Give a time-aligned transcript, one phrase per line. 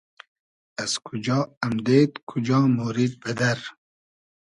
[0.83, 3.59] از کوجا امدېد کوجا مۉرید بئدئر؟